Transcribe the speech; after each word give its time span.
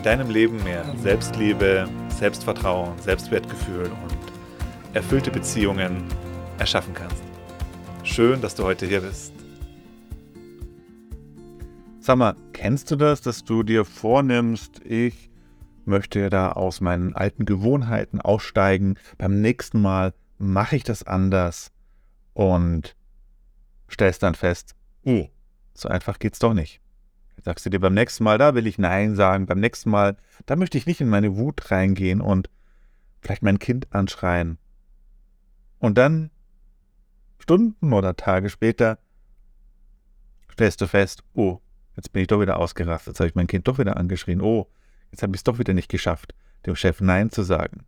in 0.00 0.04
deinem 0.04 0.30
Leben 0.30 0.64
mehr 0.64 0.82
Selbstliebe, 1.02 1.86
Selbstvertrauen, 2.08 2.98
Selbstwertgefühl 3.00 3.84
und 3.84 4.94
erfüllte 4.94 5.30
Beziehungen 5.30 6.04
erschaffen 6.58 6.94
kannst. 6.94 7.22
Schön, 8.02 8.40
dass 8.40 8.54
du 8.54 8.64
heute 8.64 8.86
hier 8.86 9.02
bist. 9.02 9.34
Sag 12.00 12.16
mal, 12.16 12.34
kennst 12.54 12.90
du 12.90 12.96
das, 12.96 13.20
dass 13.20 13.44
du 13.44 13.62
dir 13.62 13.84
vornimmst, 13.84 14.80
ich 14.86 15.28
möchte 15.84 16.30
da 16.30 16.52
aus 16.52 16.80
meinen 16.80 17.14
alten 17.14 17.44
Gewohnheiten 17.44 18.22
aussteigen, 18.22 18.94
beim 19.18 19.42
nächsten 19.42 19.82
Mal 19.82 20.14
mache 20.38 20.76
ich 20.76 20.82
das 20.82 21.02
anders 21.02 21.72
und 22.32 22.96
stellst 23.90 24.22
dann 24.22 24.34
fest, 24.34 24.74
oh, 25.04 25.26
so 25.74 25.90
einfach 25.90 26.18
geht's 26.18 26.38
doch 26.38 26.54
nicht. 26.54 26.80
Sagst 27.42 27.64
du 27.64 27.70
dir 27.70 27.80
beim 27.80 27.94
nächsten 27.94 28.24
Mal, 28.24 28.38
da 28.38 28.54
will 28.54 28.66
ich 28.66 28.78
Nein 28.78 29.14
sagen, 29.16 29.46
beim 29.46 29.60
nächsten 29.60 29.90
Mal, 29.90 30.16
da 30.46 30.56
möchte 30.56 30.76
ich 30.76 30.86
nicht 30.86 31.00
in 31.00 31.08
meine 31.08 31.36
Wut 31.36 31.70
reingehen 31.70 32.20
und 32.20 32.50
vielleicht 33.20 33.42
mein 33.42 33.58
Kind 33.58 33.92
anschreien. 33.92 34.58
Und 35.78 35.96
dann, 35.96 36.30
Stunden 37.38 37.92
oder 37.92 38.16
Tage 38.16 38.50
später, 38.50 38.98
stellst 40.52 40.80
du 40.80 40.86
fest, 40.86 41.22
oh, 41.34 41.60
jetzt 41.96 42.12
bin 42.12 42.22
ich 42.22 42.28
doch 42.28 42.40
wieder 42.40 42.58
ausgerastet, 42.58 43.12
jetzt 43.12 43.20
habe 43.20 43.28
ich 43.28 43.34
mein 43.34 43.46
Kind 43.46 43.66
doch 43.66 43.78
wieder 43.78 43.96
angeschrien, 43.96 44.42
oh, 44.42 44.68
jetzt 45.10 45.22
habe 45.22 45.34
ich 45.34 45.38
es 45.38 45.44
doch 45.44 45.58
wieder 45.58 45.72
nicht 45.72 45.88
geschafft, 45.88 46.34
dem 46.66 46.76
Chef 46.76 47.00
Nein 47.00 47.30
zu 47.30 47.42
sagen. 47.42 47.84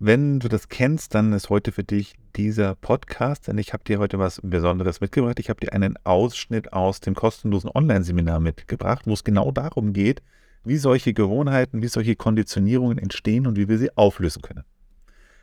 Wenn 0.00 0.38
du 0.38 0.46
das 0.46 0.68
kennst, 0.68 1.16
dann 1.16 1.32
ist 1.32 1.50
heute 1.50 1.72
für 1.72 1.82
dich 1.82 2.14
dieser 2.36 2.76
Podcast, 2.76 3.48
denn 3.48 3.58
ich 3.58 3.72
habe 3.72 3.82
dir 3.82 3.98
heute 3.98 4.20
was 4.20 4.40
Besonderes 4.44 5.00
mitgebracht. 5.00 5.40
Ich 5.40 5.50
habe 5.50 5.58
dir 5.58 5.72
einen 5.72 5.96
Ausschnitt 6.04 6.72
aus 6.72 7.00
dem 7.00 7.16
kostenlosen 7.16 7.68
Online-Seminar 7.74 8.38
mitgebracht, 8.38 9.08
wo 9.08 9.14
es 9.14 9.24
genau 9.24 9.50
darum 9.50 9.92
geht, 9.92 10.22
wie 10.62 10.76
solche 10.76 11.14
Gewohnheiten, 11.14 11.82
wie 11.82 11.88
solche 11.88 12.14
Konditionierungen 12.14 12.98
entstehen 12.98 13.48
und 13.48 13.56
wie 13.56 13.68
wir 13.68 13.76
sie 13.76 13.96
auflösen 13.96 14.40
können. 14.40 14.62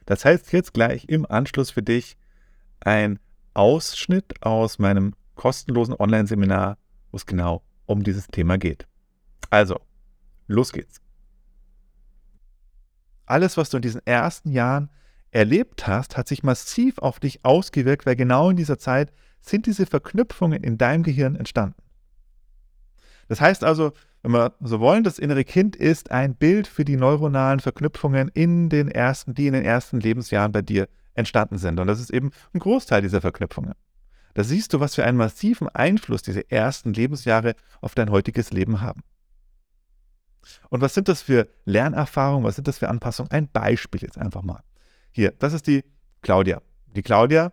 Das 0.05 0.23
heißt 0.23 0.53
jetzt 0.53 0.73
gleich 0.73 1.09
im 1.09 1.25
Anschluss 1.25 1.71
für 1.71 1.83
dich 1.83 2.15
ein 2.79 3.19
Ausschnitt 3.53 4.41
aus 4.41 4.79
meinem 4.79 5.15
kostenlosen 5.35 5.95
Online-Seminar, 5.95 6.77
wo 7.11 7.17
es 7.17 7.25
genau 7.25 7.61
um 7.87 8.03
dieses 8.03 8.27
Thema 8.27 8.57
geht. 8.57 8.87
Also, 9.49 9.81
los 10.47 10.71
geht's 10.71 11.04
alles, 13.25 13.57
was 13.57 13.69
du 13.69 13.77
in 13.77 13.81
diesen 13.81 14.05
ersten 14.05 14.51
Jahren 14.51 14.89
erlebt 15.31 15.87
hast, 15.87 16.17
hat 16.17 16.27
sich 16.27 16.43
massiv 16.43 16.97
auf 16.99 17.19
dich 17.19 17.43
ausgewirkt, 17.43 18.05
weil 18.05 18.15
genau 18.15 18.49
in 18.49 18.57
dieser 18.57 18.79
Zeit 18.79 19.11
sind 19.41 19.65
diese 19.65 19.85
Verknüpfungen 19.85 20.63
in 20.63 20.77
deinem 20.77 21.03
Gehirn 21.03 21.35
entstanden. 21.35 21.81
Das 23.27 23.41
heißt 23.41 23.63
also, 23.63 23.91
wenn 24.23 24.31
wir 24.31 24.53
so 24.61 24.79
wollen, 24.79 25.03
das 25.03 25.19
innere 25.19 25.43
Kind 25.43 25.75
ist 25.75 26.11
ein 26.11 26.35
Bild 26.35 26.67
für 26.67 26.85
die 26.85 26.95
neuronalen 26.95 27.59
Verknüpfungen 27.59 28.29
in 28.29 28.69
den 28.69 28.89
ersten, 28.89 29.33
die 29.33 29.47
in 29.47 29.53
den 29.53 29.65
ersten 29.65 29.99
Lebensjahren 29.99 30.51
bei 30.51 30.61
dir 30.61 30.87
entstanden 31.13 31.57
sind. 31.57 31.79
Und 31.79 31.87
das 31.87 31.99
ist 31.99 32.11
eben 32.11 32.31
ein 32.53 32.59
Großteil 32.59 33.01
dieser 33.01 33.21
Verknüpfungen. 33.21 33.73
Da 34.33 34.43
siehst 34.43 34.73
du, 34.73 34.79
was 34.79 34.95
für 34.95 35.05
einen 35.05 35.17
massiven 35.17 35.69
Einfluss 35.69 36.21
diese 36.21 36.49
ersten 36.51 36.93
Lebensjahre 36.93 37.55
auf 37.81 37.95
dein 37.95 38.09
heutiges 38.09 38.51
Leben 38.51 38.81
haben. 38.81 39.01
Und 40.69 40.81
was 40.81 40.93
sind 40.93 41.07
das 41.07 41.21
für 41.21 41.47
Lernerfahrungen, 41.65 42.43
was 42.43 42.55
sind 42.55 42.67
das 42.67 42.77
für 42.77 42.89
Anpassungen? 42.89 43.31
Ein 43.31 43.47
Beispiel 43.47 44.01
jetzt 44.01 44.17
einfach 44.17 44.43
mal. 44.43 44.61
Hier, 45.11 45.31
das 45.39 45.53
ist 45.53 45.67
die 45.67 45.83
Claudia. 46.21 46.61
Die 46.95 47.01
Claudia 47.01 47.51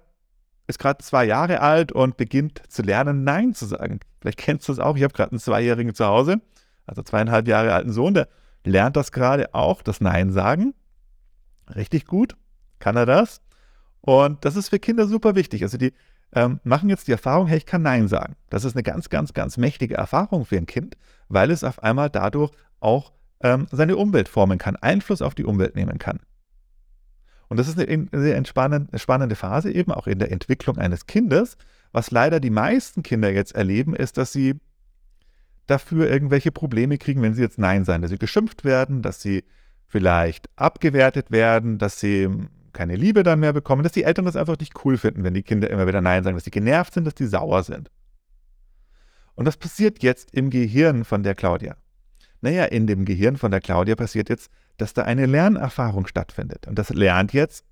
ist 0.66 0.78
gerade 0.78 1.02
zwei 1.04 1.24
Jahre 1.24 1.60
alt 1.60 1.92
und 1.92 2.16
beginnt 2.16 2.62
zu 2.68 2.82
lernen, 2.82 3.24
Nein 3.24 3.54
zu 3.54 3.66
sagen. 3.66 4.00
Vielleicht 4.20 4.38
kennst 4.38 4.68
du 4.68 4.72
es 4.72 4.78
auch. 4.78 4.96
Ich 4.96 5.02
habe 5.02 5.12
gerade 5.12 5.32
einen 5.32 5.40
Zweijährigen 5.40 5.94
zu 5.94 6.06
Hause, 6.06 6.40
also 6.86 7.02
zweieinhalb 7.02 7.48
Jahre 7.48 7.74
alten 7.74 7.92
Sohn, 7.92 8.14
der 8.14 8.28
lernt 8.64 8.96
das 8.96 9.12
gerade 9.12 9.54
auch, 9.54 9.82
das 9.82 10.00
Nein 10.00 10.32
sagen. 10.32 10.74
Richtig 11.74 12.06
gut, 12.06 12.36
kann 12.78 12.96
er 12.96 13.06
das. 13.06 13.40
Und 14.00 14.44
das 14.44 14.56
ist 14.56 14.68
für 14.68 14.78
Kinder 14.78 15.06
super 15.06 15.34
wichtig. 15.34 15.62
Also 15.62 15.78
die 15.78 15.92
ähm, 16.34 16.60
machen 16.64 16.88
jetzt 16.88 17.08
die 17.08 17.12
Erfahrung, 17.12 17.46
hey, 17.46 17.58
ich 17.58 17.66
kann 17.66 17.82
Nein 17.82 18.08
sagen. 18.08 18.36
Das 18.48 18.64
ist 18.64 18.74
eine 18.74 18.82
ganz, 18.82 19.10
ganz, 19.10 19.34
ganz 19.34 19.56
mächtige 19.56 19.94
Erfahrung 19.94 20.44
für 20.44 20.56
ein 20.56 20.66
Kind, 20.66 20.96
weil 21.28 21.50
es 21.50 21.64
auf 21.64 21.82
einmal 21.82 22.10
dadurch 22.10 22.50
auch 22.80 23.12
ähm, 23.40 23.66
seine 23.70 23.96
Umwelt 23.96 24.28
formen 24.28 24.58
kann, 24.58 24.76
Einfluss 24.76 25.22
auf 25.22 25.34
die 25.34 25.44
Umwelt 25.44 25.76
nehmen 25.76 25.98
kann. 25.98 26.20
Und 27.48 27.58
das 27.58 27.68
ist 27.68 27.78
eine 27.78 28.08
sehr 28.12 28.42
spannende 28.44 29.36
Phase 29.36 29.70
eben 29.70 29.92
auch 29.92 30.06
in 30.06 30.18
der 30.18 30.32
Entwicklung 30.32 30.78
eines 30.78 31.06
Kindes. 31.06 31.58
Was 31.92 32.10
leider 32.10 32.40
die 32.40 32.48
meisten 32.48 33.02
Kinder 33.02 33.30
jetzt 33.30 33.54
erleben, 33.54 33.94
ist, 33.94 34.16
dass 34.16 34.32
sie 34.32 34.58
dafür 35.66 36.10
irgendwelche 36.10 36.50
Probleme 36.50 36.96
kriegen, 36.96 37.20
wenn 37.20 37.34
sie 37.34 37.42
jetzt 37.42 37.58
Nein 37.58 37.84
sagen, 37.84 38.00
dass 38.00 38.10
sie 38.10 38.18
geschimpft 38.18 38.64
werden, 38.64 39.02
dass 39.02 39.20
sie 39.20 39.44
vielleicht 39.86 40.48
abgewertet 40.56 41.30
werden, 41.30 41.76
dass 41.76 42.00
sie 42.00 42.30
keine 42.72 42.96
Liebe 42.96 43.22
dann 43.22 43.40
mehr 43.40 43.52
bekommen, 43.52 43.82
dass 43.82 43.92
die 43.92 44.04
Eltern 44.04 44.24
das 44.24 44.36
einfach 44.36 44.58
nicht 44.58 44.84
cool 44.84 44.96
finden, 44.96 45.24
wenn 45.24 45.34
die 45.34 45.42
Kinder 45.42 45.70
immer 45.70 45.86
wieder 45.86 46.00
Nein 46.00 46.24
sagen, 46.24 46.36
dass 46.36 46.44
sie 46.44 46.50
genervt 46.50 46.94
sind, 46.94 47.04
dass 47.04 47.14
die 47.14 47.26
sauer 47.26 47.62
sind. 47.62 47.90
Und 49.34 49.46
was 49.46 49.56
passiert 49.56 50.02
jetzt 50.02 50.32
im 50.34 50.50
Gehirn 50.50 51.04
von 51.04 51.22
der 51.22 51.34
Claudia? 51.34 51.76
Naja, 52.40 52.64
in 52.64 52.86
dem 52.86 53.04
Gehirn 53.04 53.36
von 53.36 53.50
der 53.50 53.60
Claudia 53.60 53.94
passiert 53.94 54.28
jetzt, 54.28 54.50
dass 54.76 54.94
da 54.94 55.02
eine 55.02 55.26
Lernerfahrung 55.26 56.06
stattfindet. 56.06 56.66
Und 56.66 56.78
das 56.78 56.90
lernt 56.90 57.32
jetzt, 57.32 57.64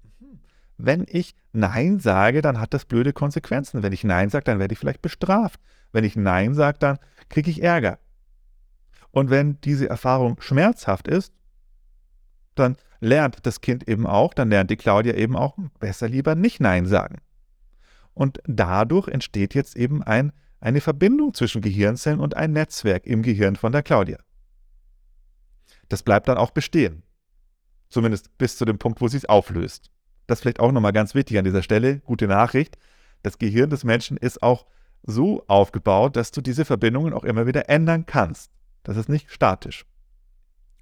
wenn 0.78 1.04
ich 1.08 1.34
Nein 1.52 1.98
sage, 1.98 2.40
dann 2.40 2.60
hat 2.60 2.72
das 2.72 2.84
blöde 2.84 3.12
Konsequenzen. 3.12 3.82
Wenn 3.82 3.92
ich 3.92 4.04
Nein 4.04 4.30
sage, 4.30 4.44
dann 4.44 4.58
werde 4.58 4.72
ich 4.72 4.78
vielleicht 4.78 5.02
bestraft. 5.02 5.60
Wenn 5.92 6.04
ich 6.04 6.16
Nein 6.16 6.54
sage, 6.54 6.78
dann 6.78 6.98
kriege 7.28 7.50
ich 7.50 7.62
Ärger. 7.62 7.98
Und 9.10 9.28
wenn 9.28 9.60
diese 9.60 9.88
Erfahrung 9.88 10.40
schmerzhaft 10.40 11.08
ist, 11.08 11.32
dann 12.54 12.76
lernt 13.00 13.38
das 13.46 13.60
Kind 13.60 13.88
eben 13.88 14.06
auch, 14.06 14.34
dann 14.34 14.50
lernt 14.50 14.70
die 14.70 14.76
Claudia 14.76 15.14
eben 15.14 15.36
auch 15.36 15.56
besser 15.78 16.08
lieber 16.08 16.34
nicht 16.34 16.60
Nein 16.60 16.86
sagen. 16.86 17.18
Und 18.14 18.40
dadurch 18.46 19.08
entsteht 19.08 19.54
jetzt 19.54 19.76
eben 19.76 20.02
ein, 20.02 20.32
eine 20.60 20.80
Verbindung 20.80 21.32
zwischen 21.34 21.62
Gehirnzellen 21.62 22.20
und 22.20 22.36
ein 22.36 22.52
Netzwerk 22.52 23.06
im 23.06 23.22
Gehirn 23.22 23.56
von 23.56 23.72
der 23.72 23.82
Claudia 23.82 24.18
das 25.90 26.02
bleibt 26.02 26.28
dann 26.28 26.38
auch 26.38 26.52
bestehen. 26.52 27.02
Zumindest 27.90 28.38
bis 28.38 28.56
zu 28.56 28.64
dem 28.64 28.78
Punkt, 28.78 29.00
wo 29.00 29.08
sie 29.08 29.18
es 29.18 29.26
auflöst. 29.26 29.90
Das 30.26 30.38
ist 30.38 30.42
vielleicht 30.42 30.60
auch 30.60 30.72
nochmal 30.72 30.92
ganz 30.92 31.14
wichtig 31.14 31.36
an 31.36 31.44
dieser 31.44 31.62
Stelle. 31.62 31.98
Gute 32.00 32.28
Nachricht. 32.28 32.78
Das 33.22 33.38
Gehirn 33.38 33.68
des 33.68 33.84
Menschen 33.84 34.16
ist 34.16 34.42
auch 34.42 34.66
so 35.02 35.44
aufgebaut, 35.48 36.16
dass 36.16 36.30
du 36.30 36.40
diese 36.40 36.64
Verbindungen 36.64 37.12
auch 37.12 37.24
immer 37.24 37.46
wieder 37.46 37.68
ändern 37.68 38.06
kannst. 38.06 38.52
Das 38.84 38.96
ist 38.96 39.08
nicht 39.08 39.30
statisch. 39.30 39.84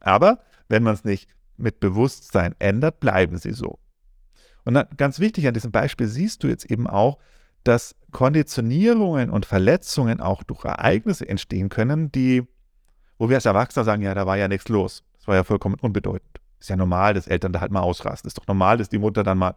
Aber 0.00 0.40
wenn 0.68 0.82
man 0.82 0.94
es 0.94 1.04
nicht 1.04 1.28
mit 1.58 1.80
Bewusstsein 1.80 2.54
ändert, 2.58 3.00
bleiben 3.00 3.36
sie 3.38 3.52
so. 3.52 3.78
Und 4.64 4.74
dann, 4.74 4.86
ganz 4.96 5.18
wichtig 5.18 5.46
an 5.46 5.54
diesem 5.54 5.72
Beispiel 5.72 6.06
siehst 6.06 6.42
du 6.42 6.48
jetzt 6.48 6.70
eben 6.70 6.86
auch, 6.86 7.18
dass 7.64 7.96
Konditionierungen 8.12 9.30
und 9.30 9.46
Verletzungen 9.46 10.20
auch 10.20 10.42
durch 10.42 10.64
Ereignisse 10.64 11.28
entstehen 11.28 11.68
können, 11.68 12.12
die 12.12 12.46
wo 13.18 13.28
wir 13.28 13.36
als 13.36 13.46
Erwachsener 13.46 13.84
sagen, 13.84 14.02
ja, 14.02 14.14
da 14.14 14.26
war 14.26 14.36
ja 14.36 14.48
nichts 14.48 14.68
los. 14.68 15.02
Das 15.16 15.28
war 15.28 15.34
ja 15.34 15.44
vollkommen 15.44 15.76
unbedeutend. 15.80 16.40
Ist 16.60 16.70
ja 16.70 16.76
normal, 16.76 17.14
dass 17.14 17.26
Eltern 17.26 17.52
da 17.52 17.60
halt 17.60 17.72
mal 17.72 17.80
ausrasten. 17.80 18.28
Ist 18.28 18.38
doch 18.38 18.46
normal, 18.46 18.78
dass 18.78 18.88
die 18.88 18.98
Mutter 18.98 19.22
dann 19.22 19.38
mal 19.38 19.54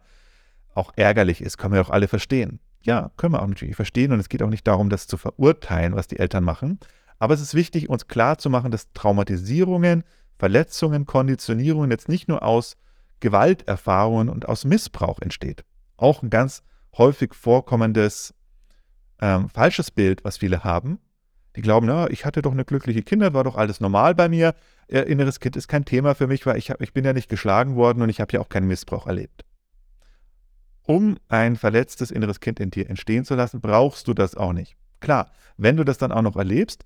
auch 0.74 0.92
ärgerlich 0.96 1.40
ist. 1.40 1.58
Können 1.58 1.74
wir 1.74 1.80
auch 1.80 1.90
alle 1.90 2.08
verstehen. 2.08 2.60
Ja, 2.82 3.10
können 3.16 3.34
wir 3.34 3.42
auch 3.42 3.46
natürlich 3.46 3.76
verstehen. 3.76 4.12
Und 4.12 4.20
es 4.20 4.28
geht 4.28 4.42
auch 4.42 4.48
nicht 4.48 4.66
darum, 4.66 4.90
das 4.90 5.06
zu 5.06 5.16
verurteilen, 5.16 5.94
was 5.94 6.08
die 6.08 6.18
Eltern 6.18 6.44
machen. 6.44 6.80
Aber 7.18 7.34
es 7.34 7.40
ist 7.40 7.54
wichtig, 7.54 7.88
uns 7.88 8.08
klar 8.08 8.38
zu 8.38 8.50
machen, 8.50 8.72
dass 8.72 8.92
Traumatisierungen, 8.92 10.02
Verletzungen, 10.42 11.06
Konditionierungen 11.06 11.92
jetzt 11.92 12.08
nicht 12.08 12.26
nur 12.26 12.42
aus 12.42 12.76
Gewalterfahrungen 13.20 14.28
und 14.28 14.48
aus 14.48 14.64
Missbrauch 14.64 15.20
entsteht. 15.20 15.64
Auch 15.96 16.20
ein 16.20 16.30
ganz 16.30 16.64
häufig 16.98 17.32
vorkommendes 17.32 18.34
ähm, 19.20 19.48
falsches 19.50 19.92
Bild, 19.92 20.24
was 20.24 20.38
viele 20.38 20.64
haben, 20.64 20.98
die 21.54 21.62
glauben, 21.62 21.86
na, 21.86 22.10
ich 22.10 22.24
hatte 22.24 22.42
doch 22.42 22.50
eine 22.50 22.64
glückliche 22.64 23.02
Kinder, 23.02 23.34
war 23.34 23.44
doch 23.44 23.54
alles 23.54 23.78
normal 23.78 24.16
bei 24.16 24.28
mir. 24.28 24.56
Inneres 24.88 25.38
Kind 25.38 25.54
ist 25.54 25.68
kein 25.68 25.84
Thema 25.84 26.16
für 26.16 26.26
mich, 26.26 26.44
weil 26.44 26.56
ich, 26.56 26.72
hab, 26.72 26.82
ich 26.82 26.92
bin 26.92 27.04
ja 27.04 27.12
nicht 27.12 27.28
geschlagen 27.28 27.76
worden 27.76 28.02
und 28.02 28.08
ich 28.08 28.20
habe 28.20 28.32
ja 28.32 28.40
auch 28.40 28.48
keinen 28.48 28.66
Missbrauch 28.66 29.06
erlebt. 29.06 29.44
Um 30.82 31.18
ein 31.28 31.54
verletztes 31.54 32.10
inneres 32.10 32.40
Kind 32.40 32.58
in 32.58 32.72
dir 32.72 32.90
entstehen 32.90 33.24
zu 33.24 33.36
lassen, 33.36 33.60
brauchst 33.60 34.08
du 34.08 34.12
das 34.12 34.34
auch 34.34 34.52
nicht. 34.52 34.74
Klar, 34.98 35.30
wenn 35.56 35.76
du 35.76 35.84
das 35.84 35.98
dann 35.98 36.10
auch 36.10 36.22
noch 36.22 36.34
erlebst, 36.34 36.84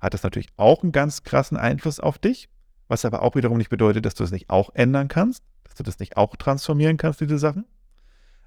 hat 0.00 0.12
das 0.12 0.22
natürlich 0.22 0.50
auch 0.58 0.82
einen 0.82 0.92
ganz 0.92 1.22
krassen 1.22 1.56
Einfluss 1.56 1.98
auf 1.98 2.18
dich, 2.18 2.50
was 2.88 3.04
aber 3.04 3.22
auch 3.22 3.34
wiederum 3.34 3.58
nicht 3.58 3.70
bedeutet, 3.70 4.04
dass 4.06 4.14
du 4.14 4.24
es 4.24 4.30
nicht 4.30 4.50
auch 4.50 4.70
ändern 4.74 5.08
kannst, 5.08 5.44
dass 5.64 5.74
du 5.74 5.82
das 5.82 5.98
nicht 5.98 6.16
auch 6.16 6.36
transformieren 6.36 6.96
kannst, 6.96 7.20
diese 7.20 7.38
Sachen. 7.38 7.66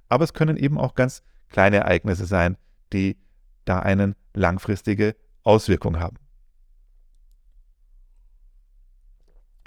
Aber 0.09 0.23
es 0.23 0.33
können 0.33 0.57
eben 0.57 0.77
auch 0.77 0.95
ganz 0.95 1.23
kleine 1.49 1.77
Ereignisse 1.77 2.25
sein, 2.25 2.57
die 2.91 3.17
da 3.65 3.79
eine 3.79 4.15
langfristige 4.33 5.15
Auswirkung 5.43 5.99
haben. 5.99 6.17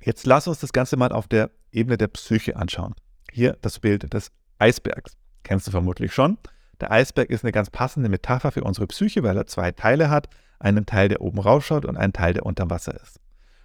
Jetzt 0.03 0.27
lass 0.27 0.47
uns 0.47 0.59
das 0.59 0.73
Ganze 0.73 0.97
mal 0.97 1.13
auf 1.13 1.29
der 1.29 1.51
Ebene 1.73 1.97
der 1.97 2.09
Psyche 2.09 2.57
anschauen. 2.57 2.95
Hier 3.33 3.57
das 3.63 3.79
Bild 3.79 4.13
des 4.13 4.31
Eisbergs. 4.59 5.17
Kennst 5.45 5.67
du 5.67 5.71
vermutlich 5.71 6.13
schon. 6.13 6.37
Der 6.81 6.91
Eisberg 6.91 7.31
ist 7.31 7.45
eine 7.45 7.53
ganz 7.53 7.71
passende 7.71 8.09
Metapher 8.09 8.53
für 8.53 8.65
unsere 8.65 8.87
Psyche, 8.87 9.23
weil 9.23 9.37
er 9.37 9.47
zwei 9.47 9.73
Teile 9.73 10.11
hat. 10.11 10.29
Einen 10.59 10.87
Teil, 10.87 11.09
der 11.09 11.21
oben 11.21 11.39
rausschaut 11.39 11.85
und 11.85 11.97
einen 11.97 12.13
Teil, 12.13 12.35
der 12.35 12.45
unter 12.45 12.69
Wasser 12.69 13.01
ist. 13.01 13.21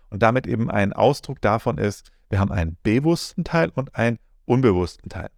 Und 0.10 0.24
damit 0.24 0.48
eben 0.48 0.72
ein 0.72 0.94
Ausdruck 0.94 1.42
davon 1.42 1.78
ist, 1.78 2.12
wir 2.30 2.40
haben 2.40 2.52
einen 2.52 2.78
bewussten 2.84 3.44
Teil 3.44 3.70
und 3.70 3.96
einen 3.96 4.20
unbewussten 4.46 5.10
Teil. 5.10 5.30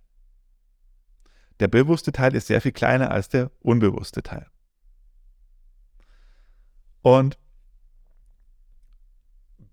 Der 1.59 1.67
bewusste 1.67 2.11
Teil 2.11 2.35
ist 2.35 2.47
sehr 2.47 2.61
viel 2.61 2.71
kleiner 2.71 3.11
als 3.11 3.29
der 3.29 3.51
unbewusste 3.59 4.23
Teil. 4.23 4.47
Und 7.01 7.37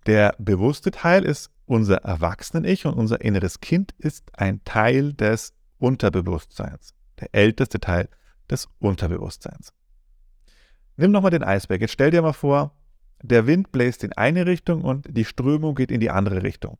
der 0.07 0.35
bewusste 0.39 0.91
Teil 0.91 1.25
ist 1.25 1.51
unser 1.67 1.99
Erwachsenen-Ich 1.99 2.87
und 2.87 2.95
unser 2.95 3.21
inneres 3.21 3.61
Kind 3.61 3.93
ist 3.99 4.31
ein 4.39 4.65
Teil 4.65 5.13
des 5.13 5.55
Unterbewusstseins, 5.79 6.95
der 7.21 7.35
älteste 7.35 7.79
Teil 7.79 8.09
des 8.51 8.69
Unterbewusstseins. 8.79 9.73
Nimm 10.97 11.11
nochmal 11.11 11.31
den 11.31 11.45
Eisberg. 11.45 11.81
Jetzt 11.81 11.93
stell 11.93 12.11
dir 12.11 12.23
mal 12.23 12.33
vor, 12.33 12.75
der 13.23 13.47
Wind 13.47 13.73
bläst 13.73 14.05
in 14.05 14.13
eine 14.13 14.47
Richtung 14.47 14.83
und 14.83 15.07
die 15.11 15.25
Strömung 15.25 15.75
geht 15.75 15.91
in 15.91 16.01
die 16.01 16.11
andere 16.11 16.43
Richtung, 16.43 16.79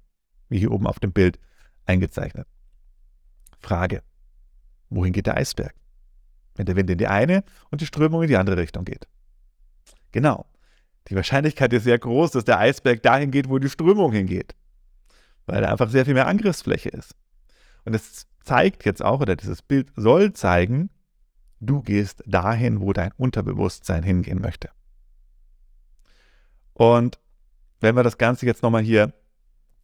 wie 0.49 0.59
hier 0.59 0.71
oben 0.71 0.87
auf 0.87 1.01
dem 1.01 1.13
Bild 1.13 1.39
eingezeichnet. 1.85 2.47
Frage, 3.59 4.03
wohin 4.91 5.13
geht 5.13 5.27
der 5.27 5.37
Eisberg? 5.37 5.75
Wenn 6.55 6.67
der 6.67 6.77
Wind 6.77 6.91
in 6.91 6.99
die 6.99 7.07
eine 7.07 7.45
und 7.71 7.81
die 7.81 7.87
Strömung 7.87 8.23
in 8.23 8.29
die 8.29 8.37
andere 8.37 8.57
Richtung 8.57 8.85
geht. 8.85 9.07
Genau. 10.13 10.47
Die 11.09 11.17
Wahrscheinlichkeit 11.17 11.73
ist 11.73 11.85
sehr 11.85 11.99
groß, 11.99 12.33
dass 12.33 12.45
der 12.45 12.59
Eisberg 12.59 13.03
dahin 13.03 13.31
geht, 13.31 13.49
wo 13.49 13.59
die 13.59 13.71
Strömung 13.71 14.13
hingeht. 14.13 14.55
Weil 15.47 15.63
da 15.63 15.71
einfach 15.71 15.89
sehr 15.89 16.05
viel 16.05 16.15
mehr 16.15 16.27
Angriffsfläche 16.27 16.91
ist. 16.91 17.15
Und 17.85 17.95
es 17.95 18.27
zeigt 18.45 18.85
jetzt 18.85 19.03
auch, 19.03 19.21
oder 19.21 19.37
dieses 19.37 19.63
Bild 19.63 19.91
soll 19.97 20.33
zeigen, 20.33 20.91
du 21.61 21.81
gehst 21.83 22.23
dahin, 22.27 22.81
wo 22.81 22.93
dein 22.93 23.13
Unterbewusstsein 23.17 24.03
hingehen 24.03 24.41
möchte. 24.41 24.71
Und 26.79 27.19
wenn 27.81 27.97
wir 27.97 28.05
das 28.05 28.19
Ganze 28.19 28.47
jetzt 28.47 28.63
nochmal 28.63 28.83
hier 28.83 29.13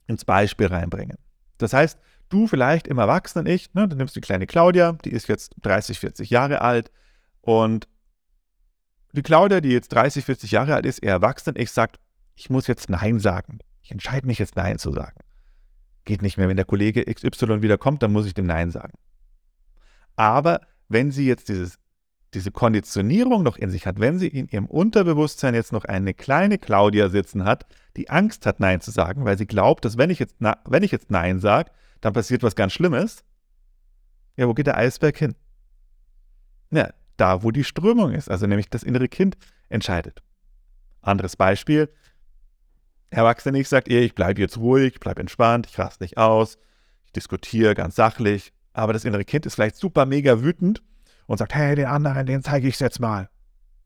ins 0.07 0.25
Beispiel 0.25 0.69
reinbringen. 0.69 1.19
Das 1.59 1.73
heißt, 1.73 1.99
du 2.29 2.47
vielleicht 2.47 2.87
im 2.87 2.99
Erwachsenen-Ich, 2.99 3.75
ne, 3.75 3.89
du 3.89 3.97
nimmst 3.97 4.15
die 4.15 4.21
kleine 4.21 4.47
Claudia, 4.47 4.93
die 5.05 5.11
ist 5.11 5.29
jetzt 5.29 5.55
30, 5.63 5.99
40 5.99 6.31
Jahre 6.31 6.61
alt 6.61 6.93
und 7.41 7.89
die 9.13 9.23
Claudia, 9.23 9.61
die 9.61 9.71
jetzt 9.71 9.89
30, 9.89 10.25
40 10.25 10.53
Jahre 10.53 10.75
alt 10.75 10.87
ist, 10.87 11.03
ihr 11.03 11.11
Erwachsenen-Ich 11.11 11.73
sagt, 11.73 11.99
ich 12.37 12.49
muss 12.49 12.69
jetzt 12.69 12.89
Nein 12.89 13.19
sagen. 13.19 13.59
Ich 13.83 13.91
entscheide 13.91 14.27
mich 14.27 14.39
jetzt 14.39 14.55
Nein 14.55 14.79
zu 14.79 14.93
sagen. 14.93 15.19
Geht 16.05 16.23
nicht 16.23 16.37
mehr. 16.37 16.49
Wenn 16.49 16.57
der 16.57 16.65
Kollege 16.65 17.05
XY 17.05 17.63
wieder 17.63 17.79
kommt, 17.79 18.03
dann 18.05 18.13
muss 18.13 18.27
ich 18.27 18.35
dem 18.35 18.47
Nein 18.47 18.71
sagen. 18.71 18.93
Aber 20.15 20.61
wenn 20.89 21.11
sie 21.11 21.27
jetzt 21.27 21.49
dieses, 21.49 21.79
diese 22.35 22.51
Konditionierung 22.51 23.43
noch 23.43 23.57
in 23.57 23.71
sich 23.71 23.87
hat, 23.87 24.01
wenn 24.01 24.19
sie 24.19 24.29
in 24.29 24.49
ihrem 24.49 24.67
Unterbewusstsein 24.67 25.55
jetzt 25.55 25.73
noch 25.73 25.85
eine 25.85 26.15
kleine 26.15 26.59
Claudia 26.59 27.09
sitzen 27.09 27.45
hat, 27.45 27.67
die 27.97 28.11
Angst 28.11 28.45
hat, 28.45 28.61
Nein 28.61 28.81
zu 28.81 28.91
sagen, 28.91 29.25
weil 29.25 29.39
sie 29.39 29.47
glaubt, 29.47 29.85
dass 29.85 29.97
wenn 29.97 30.11
ich 30.11 30.19
jetzt, 30.19 30.37
wenn 30.67 30.83
ich 30.83 30.91
jetzt 30.91 31.11
Nein 31.11 31.41
sage, 31.41 31.71
dann 32.01 32.13
passiert 32.13 32.43
was 32.43 32.57
ganz 32.57 32.73
Schlimmes. 32.73 33.25
Ja, 34.37 34.49
wo 34.49 34.55
geht 34.55 34.67
der 34.67 34.77
Eisberg 34.77 35.17
hin? 35.17 35.35
Ja, 36.71 36.91
da, 37.17 37.43
wo 37.43 37.53
die 37.53 37.65
Strömung 37.65 38.13
ist, 38.13 38.29
also 38.29 38.47
nämlich 38.47 38.69
das 38.69 38.83
innere 38.83 39.09
Kind 39.09 39.37
entscheidet. 39.69 40.23
Anderes 41.01 41.37
Beispiel. 41.37 41.89
Erwachsene 43.11 43.61
ich 43.61 43.69
sagt, 43.69 43.89
ich 43.89 44.15
bleibe 44.15 44.41
jetzt 44.41 44.59
ruhig, 44.59 44.95
ich 44.95 45.01
bleibe 45.01 45.21
entspannt, 45.21 45.67
ich 45.71 45.79
raste 45.79 46.03
nicht 46.03 46.19
aus, 46.19 46.59
ich 47.05 47.13
diskutiere 47.13 47.75
ganz 47.75 47.95
sachlich, 47.95 48.53
aber 48.73 48.93
das 48.93 49.05
innere 49.05 49.25
Kind 49.25 49.47
ist 49.47 49.55
vielleicht 49.55 49.77
super 49.77 50.05
mega 50.05 50.43
wütend 50.43 50.83
und 51.27 51.39
sagt, 51.39 51.55
hey, 51.55 51.75
den 51.75 51.87
anderen, 51.87 52.27
den 52.27 52.43
zeige 52.43 52.69
ich 52.69 52.79
jetzt 52.81 53.01
mal. 53.01 53.29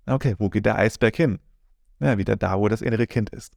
Okay, 0.06 0.34
wo 0.38 0.48
geht 0.48 0.66
der 0.66 0.76
Eisberg 0.76 1.16
hin? 1.16 1.38
Ja, 2.00 2.18
wieder 2.18 2.36
da, 2.36 2.58
wo 2.58 2.68
das 2.68 2.82
innere 2.82 3.06
Kind 3.06 3.30
ist. 3.30 3.56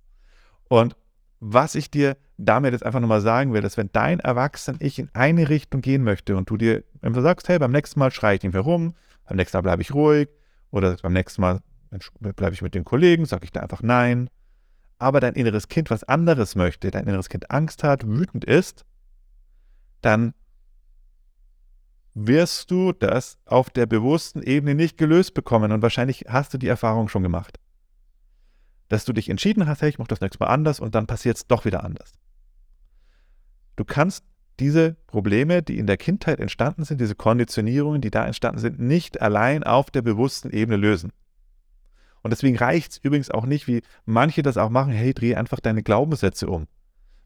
Und 0.67 0.95
was 1.39 1.75
ich 1.75 1.89
dir 1.89 2.17
damit 2.37 2.73
jetzt 2.73 2.85
einfach 2.85 2.99
nochmal 2.99 3.21
sagen 3.21 3.53
will, 3.53 3.61
dass 3.61 3.77
wenn 3.77 3.89
dein 3.91 4.19
Erwachsen-Ich 4.19 4.99
in 4.99 5.09
eine 5.13 5.49
Richtung 5.49 5.81
gehen 5.81 6.03
möchte 6.03 6.35
und 6.35 6.49
du 6.49 6.57
dir 6.57 6.83
einfach 7.01 7.21
sagst, 7.21 7.49
hey, 7.49 7.59
beim 7.59 7.71
nächsten 7.71 7.99
Mal 7.99 8.11
schreie 8.11 8.35
ich 8.35 8.43
nicht 8.43 8.53
mehr 8.53 8.61
rum, 8.61 8.93
beim 9.27 9.37
nächsten 9.37 9.57
Mal 9.57 9.61
bleibe 9.61 9.81
ich 9.81 9.93
ruhig 9.93 10.29
oder 10.71 10.95
beim 11.01 11.13
nächsten 11.13 11.41
Mal 11.41 11.61
bleibe 12.19 12.53
ich 12.53 12.61
mit 12.61 12.75
den 12.75 12.83
Kollegen, 12.83 13.25
sage 13.25 13.45
ich 13.45 13.51
da 13.51 13.61
einfach 13.61 13.81
nein. 13.81 14.29
Aber 14.97 15.19
dein 15.19 15.33
inneres 15.33 15.67
Kind 15.67 15.89
was 15.89 16.03
anderes 16.03 16.55
möchte, 16.55 16.91
dein 16.91 17.07
inneres 17.07 17.29
Kind 17.29 17.49
Angst 17.49 17.83
hat, 17.83 18.07
wütend 18.07 18.45
ist, 18.45 18.85
dann 20.01 20.33
wirst 22.13 22.71
du 22.71 22.91
das 22.91 23.37
auf 23.45 23.69
der 23.69 23.85
bewussten 23.85 24.43
Ebene 24.43 24.75
nicht 24.75 24.97
gelöst 24.97 25.33
bekommen 25.33 25.71
und 25.71 25.81
wahrscheinlich 25.81 26.25
hast 26.27 26.53
du 26.53 26.57
die 26.57 26.67
Erfahrung 26.67 27.07
schon 27.07 27.23
gemacht. 27.23 27.59
Dass 28.89 29.05
du 29.05 29.13
dich 29.13 29.29
entschieden 29.29 29.67
hast, 29.67 29.81
hey, 29.81 29.89
ich 29.89 29.99
mache 29.99 30.09
das 30.09 30.21
nächste 30.21 30.43
Mal 30.43 30.49
anders 30.49 30.79
und 30.79 30.95
dann 30.95 31.07
passiert 31.07 31.37
es 31.37 31.47
doch 31.47 31.63
wieder 31.63 31.83
anders. 31.83 32.13
Du 33.77 33.85
kannst 33.85 34.25
diese 34.59 34.95
Probleme, 35.07 35.63
die 35.63 35.79
in 35.79 35.87
der 35.87 35.97
Kindheit 35.97 36.39
entstanden 36.39 36.83
sind, 36.83 36.99
diese 36.99 37.15
Konditionierungen, 37.15 38.01
die 38.01 38.11
da 38.11 38.25
entstanden 38.25 38.59
sind, 38.59 38.79
nicht 38.79 39.21
allein 39.21 39.63
auf 39.63 39.89
der 39.89 40.01
bewussten 40.01 40.51
Ebene 40.51 40.77
lösen. 40.77 41.11
Und 42.21 42.31
deswegen 42.31 42.57
reicht 42.57 42.91
es 42.91 42.97
übrigens 42.97 43.31
auch 43.31 43.45
nicht, 43.45 43.67
wie 43.67 43.81
manche 44.05 44.43
das 44.43 44.57
auch 44.57 44.69
machen, 44.69 44.91
hey, 44.91 45.13
dreh 45.13 45.35
einfach 45.35 45.59
deine 45.59 45.81
Glaubenssätze 45.81 46.47
um. 46.47 46.67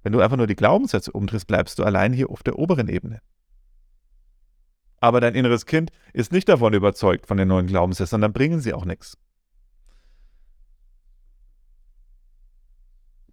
Wenn 0.04 0.14
du 0.14 0.22
einfach 0.22 0.38
nur 0.38 0.48
die 0.48 0.56
Glaubenssätze 0.56 1.12
umdrehst, 1.12 1.48
bleibst 1.48 1.80
du 1.80 1.84
allein 1.84 2.14
hier 2.14 2.30
auf 2.30 2.44
der 2.44 2.58
oberen 2.58 2.88
Ebene. 2.88 3.22
Aber 5.00 5.22
dein 5.22 5.36
inneres 5.36 5.66
Kind 5.66 5.92
ist 6.14 6.32
nicht 6.32 6.50
davon 6.50 6.74
überzeugt 6.74 7.28
von 7.28 7.38
den 7.38 7.48
neuen 7.48 7.68
Glaubenssätzen, 7.68 8.12
sondern 8.12 8.34
bringen 8.34 8.60
sie 8.60 8.74
auch 8.74 8.86
nichts. 8.86 9.18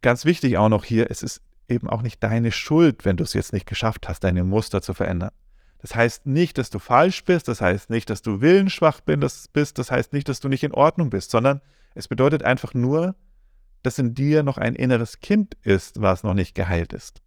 Ganz 0.03 0.25
wichtig 0.25 0.59
auch 0.59 0.69
noch 0.69 0.85
hier, 0.85 1.11
es 1.11 1.23
ist 1.23 1.41
eben 1.69 1.89
auch 1.89 2.03
nicht 2.03 2.23
deine 2.23 2.51
Schuld, 2.51 3.05
wenn 3.05 3.17
du 3.17 3.25
es 3.25 3.35
jetzt 3.35 3.53
nicht 3.53 3.67
geschafft 3.67 4.09
hast, 4.09 4.25
deine 4.25 4.43
Muster 4.45 4.83
zu 4.83 4.95
verändern. 4.95 5.31
Das 5.79 5.95
heißt 5.95 6.27
nicht, 6.27 6.59
dass 6.59 6.71
du 6.71 6.79
falsch 6.79 7.25
bist, 7.25 7.49
das 7.49 7.61
heißt 7.61 7.91
nicht, 7.91 8.11
dass 8.11 8.23
du 8.23 8.41
willensschwach 8.41 9.01
bist, 9.01 9.79
das 9.79 9.91
heißt 9.91 10.13
nicht, 10.13 10.29
dass 10.29 10.41
du 10.41 10.49
nicht 10.49 10.63
in 10.63 10.73
Ordnung 10.73 11.11
bist, 11.11 11.31
sondern 11.31 11.61
es 11.95 12.09
bedeutet 12.09 12.43
einfach 12.43 12.75
nur, 12.75 13.17
dass 13.83 13.99
in 13.99 14.15
dir 14.15 14.43
noch 14.43 14.59
ein 14.59 14.75
inneres 14.75 15.21
Kind 15.21 15.57
ist, 15.63 16.01
was 16.01 16.23
noch 16.23 16.35
nicht 16.35 16.55
geheilt 16.55 16.93
ist. 16.93 17.21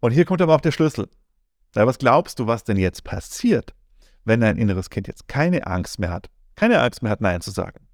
Und 0.00 0.12
hier 0.12 0.26
kommt 0.26 0.42
aber 0.42 0.54
auch 0.54 0.60
der 0.60 0.72
Schlüssel. 0.72 1.08
Ja, 1.74 1.86
was 1.86 1.98
glaubst 1.98 2.38
du, 2.38 2.46
was 2.46 2.64
denn 2.64 2.76
jetzt 2.76 3.04
passiert, 3.04 3.74
wenn 4.24 4.40
dein 4.40 4.56
inneres 4.56 4.90
Kind 4.90 5.08
jetzt 5.08 5.28
keine 5.28 5.66
Angst 5.66 5.98
mehr 5.98 6.10
hat, 6.10 6.30
keine 6.54 6.80
Angst 6.80 7.02
mehr 7.02 7.10
hat, 7.10 7.20
Nein 7.20 7.40
zu 7.40 7.50
sagen? 7.50 7.86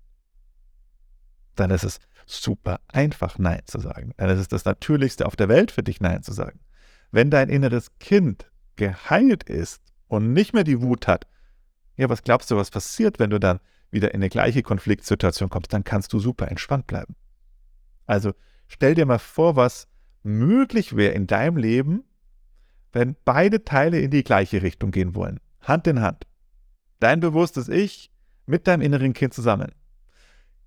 Dann 1.57 1.71
ist 1.71 1.85
es 1.85 1.99
super 2.27 2.81
einfach, 2.89 3.39
Nein 3.39 3.63
zu 3.65 3.81
sagen. 3.81 4.13
Denn 4.19 4.29
es 4.29 4.41
ist 4.41 4.53
das 4.53 4.65
Natürlichste 4.65 5.27
auf 5.27 5.37
der 5.37 5.49
Welt 5.49 5.71
für 5.73 5.83
dich, 5.83 6.01
Nein 6.01 6.23
zu 6.23 6.33
sagen. 6.33 6.61
Wenn 7.11 7.31
dein 7.31 7.49
inneres 7.49 7.99
Kind 7.99 8.51
geheilt 8.77 9.45
ist 9.45 9.83
und 10.09 10.33
nicht 10.33 10.55
mehr 10.55 10.65
die 10.65 10.81
Wut 10.81 11.07
hat, 11.07 11.27
ja, 11.97 12.09
was 12.09 12.23
glaubst 12.23 12.51
du, 12.51 12.57
was 12.57 12.71
passiert, 12.71 13.19
wenn 13.19 13.31
du 13.31 13.41
dann 13.41 13.61
wieder 13.91 14.15
in 14.15 14.21
eine 14.21 14.29
gleiche 14.29 14.63
Konfliktsituation 14.63 15.51
kommst? 15.51 15.73
Dann 15.73 15.85
kannst 15.85 16.13
du 16.13 16.19
super 16.19 16.49
entspannt 16.49 16.87
bleiben. 16.87 17.17
Also 18.07 18.33
stell 18.69 18.95
dir 18.95 19.07
mal 19.07 19.19
vor, 19.19 19.57
was 19.57 19.89
möglich 20.23 20.97
wäre 20.97 21.13
in 21.13 21.27
deinem 21.27 21.57
Leben, 21.57 22.05
wenn 22.93 23.17
beide 23.25 23.65
Teile 23.65 24.01
in 24.01 24.11
die 24.11 24.25
gleiche 24.25 24.63
Richtung 24.63 24.91
gehen 24.91 25.15
wollen. 25.15 25.41
Hand 25.63 25.87
in 25.87 26.01
Hand. 26.01 26.27
Dein 26.99 27.21
bewusstes 27.21 27.69
Ich 27.69 28.11
mit 28.47 28.67
deinem 28.67 28.83
inneren 28.83 29.13
Kind 29.13 29.35
zusammen. 29.35 29.73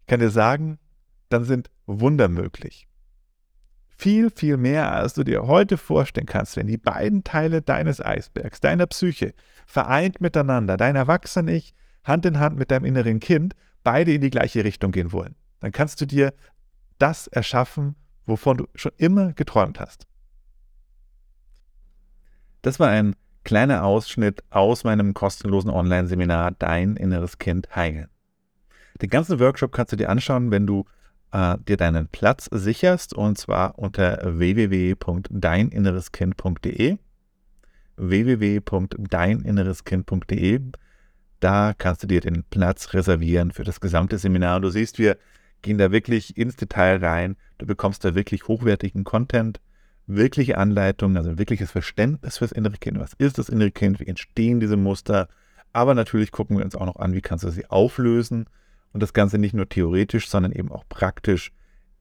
Ich 0.02 0.08
kann 0.08 0.20
dir 0.20 0.30
sagen, 0.30 0.80
dann 1.30 1.44
sind 1.44 1.70
Wunder 1.86 2.28
möglich. 2.28 2.88
Viel, 3.98 4.30
viel 4.30 4.58
mehr, 4.58 4.92
als 4.92 5.14
du 5.14 5.24
dir 5.24 5.48
heute 5.48 5.78
vorstellen 5.78 6.26
kannst, 6.26 6.58
wenn 6.58 6.68
die 6.68 6.78
beiden 6.78 7.24
Teile 7.24 7.62
deines 7.62 8.02
Eisbergs, 8.04 8.60
deiner 8.60 8.88
Psyche, 8.88 9.34
vereint 9.66 10.20
miteinander, 10.20 10.78
dein 10.78 10.96
Erwachsenen-Ich, 10.96 11.74
Hand 12.04 12.26
in 12.26 12.40
Hand 12.40 12.58
mit 12.58 12.72
deinem 12.72 12.86
inneren 12.86 13.20
Kind, 13.20 13.56
beide 13.84 14.14
in 14.14 14.22
die 14.22 14.30
gleiche 14.30 14.64
Richtung 14.64 14.92
gehen 14.92 15.12
wollen. 15.12 15.36
Dann 15.60 15.72
kannst 15.72 16.02
du 16.02 16.06
dir 16.06 16.34
das 16.98 17.28
erschaffen, 17.28 17.96
wovon 18.26 18.58
du 18.58 18.68
schon 18.76 18.92
immer 18.98 19.34
geträumt 19.34 19.80
hast. 19.80 20.08
Das 22.64 22.80
war 22.80 22.90
ein 22.90 23.16
kleiner 23.44 23.84
Ausschnitt 23.84 24.44
aus 24.50 24.84
meinem 24.84 25.14
kostenlosen 25.14 25.70
Online-Seminar 25.70 26.54
Dein 26.58 26.96
inneres 26.96 27.38
Kind 27.38 27.76
heilen. 27.76 28.08
Den 29.02 29.10
ganzen 29.10 29.40
Workshop 29.40 29.74
kannst 29.74 29.92
du 29.92 29.98
dir 29.98 30.10
anschauen, 30.10 30.50
wenn 30.50 30.66
du 30.66 30.86
äh, 31.32 31.58
dir 31.68 31.78
deinen 31.78 32.08
Platz 32.08 32.50
sicherst 32.52 33.14
und 33.14 33.38
zwar 33.38 33.78
unter 33.78 34.40
www.deininnereskind.de 34.40 36.98
www.deininnereskind.de 37.96 40.60
da 41.40 41.74
kannst 41.78 42.02
du 42.02 42.08
dir 42.08 42.22
den 42.22 42.44
Platz 42.46 42.92
reservieren 42.94 43.52
für 43.52 43.66
das 43.66 43.80
gesamte 43.82 44.18
Seminar. 44.18 44.62
Du 44.62 44.70
siehst, 44.70 44.98
wir 44.98 45.18
gehen 45.62 45.78
da 45.78 45.92
wirklich 45.92 46.38
ins 46.38 46.56
Detail 46.56 47.04
rein. 47.04 47.36
Du 47.58 47.66
bekommst 47.66 48.06
da 48.06 48.16
wirklich 48.16 48.48
hochwertigen 48.48 49.04
Content, 49.04 49.60
wirkliche 50.08 50.58
Anleitungen, 50.58 51.18
also 51.18 51.30
ein 51.30 51.38
wirkliches 51.38 51.72
Verständnis 51.72 52.38
fürs 52.38 52.52
innere 52.52 52.78
Kind. 52.78 53.00
Was 53.00 53.14
ist 53.18 53.38
das 53.38 53.50
innere 53.50 53.72
Kind? 53.72 54.00
Wie 54.00 54.08
entstehen 54.08 54.60
diese 54.60 54.78
Muster? 54.78 55.28
Aber 55.72 55.96
natürlich 55.96 56.32
gucken 56.32 56.58
wir 56.58 56.66
uns 56.66 56.76
auch 56.76 56.86
noch 56.86 56.98
an, 56.98 57.14
wie 57.14 57.22
kannst 57.22 57.44
du 57.44 57.50
sie 57.50 57.66
auflösen 57.68 58.46
und 58.92 59.02
das 59.02 59.14
Ganze 59.14 59.38
nicht 59.38 59.54
nur 59.54 59.68
theoretisch, 59.68 60.30
sondern 60.30 60.52
eben 60.52 60.72
auch 60.72 60.84
praktisch. 60.88 61.52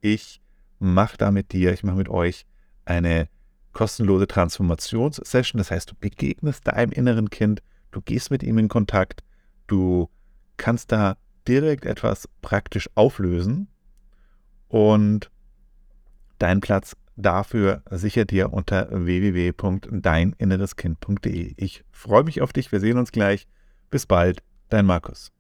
Ich 0.00 0.40
mache 0.78 1.16
da 1.16 1.30
mit 1.30 1.52
dir, 1.52 1.73
ich 1.73 1.85
mache 1.85 1.97
mit 1.97 2.09
euch 2.09 2.44
eine 2.85 3.28
kostenlose 3.73 4.26
Transformationssession. 4.26 5.59
Das 5.59 5.71
heißt, 5.71 5.90
du 5.90 5.94
begegnest 5.99 6.66
deinem 6.66 6.92
inneren 6.92 7.30
Kind, 7.30 7.62
du 7.92 8.02
gehst 8.02 8.30
mit 8.30 8.42
ihm 8.42 8.59
in 8.59 8.68
Kontakt, 8.68 9.23
du 9.66 10.11
kannst 10.56 10.92
da 10.92 11.16
direkt 11.49 11.87
etwas 11.87 12.28
praktisch 12.42 12.88
auflösen 12.94 13.68
und 14.68 15.30
deinen 16.38 16.61
Platz 16.61 16.97
dafür 17.16 17.83
sicher 17.90 18.25
dir 18.25 18.52
unter 18.52 18.88
www.deininnereskind.de. 18.90 21.54
Ich 21.57 21.85
freue 21.90 22.23
mich 22.25 22.42
auf 22.42 22.52
dich, 22.52 22.73
wir 22.73 22.81
sehen 22.81 22.99
uns 22.99 23.12
gleich. 23.12 23.47
Bis 23.90 24.07
bald, 24.07 24.42
dein 24.69 24.87
Markus. 24.87 25.31